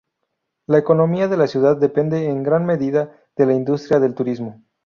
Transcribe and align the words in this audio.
La 0.65 0.79
economía 0.79 1.27
de 1.27 1.37
la 1.37 1.45
ciudad 1.45 1.77
depende 1.77 2.25
en 2.27 2.41
gran 2.41 2.65
medida 2.65 3.21
de 3.35 3.45
la 3.45 3.53
industria 3.53 3.99
del 3.99 4.15
turismo. 4.15 4.63